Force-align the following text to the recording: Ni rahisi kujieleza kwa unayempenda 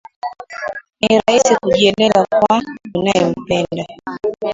Ni 1.01 1.19
rahisi 1.19 1.55
kujieleza 1.61 2.25
kwa 2.29 2.61
unayempenda 2.95 3.85